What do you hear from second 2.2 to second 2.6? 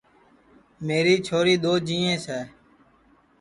ہے